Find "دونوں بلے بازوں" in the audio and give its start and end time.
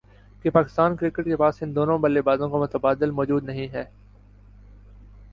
1.75-2.49